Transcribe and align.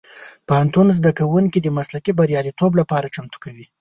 پوهنتون 0.47 0.87
زدهکوونکي 0.97 1.59
د 1.61 1.67
مسلکي 1.77 2.11
بریالیتوب 2.19 2.71
لپاره 2.79 3.11
چمتو 3.15 3.37
کوي. 3.43 3.65